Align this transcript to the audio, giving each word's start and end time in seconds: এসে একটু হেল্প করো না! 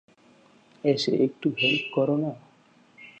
এসে 0.83 1.11
একটু 1.25 1.47
হেল্প 1.59 1.83
করো 1.93 2.15
না! 2.17 2.31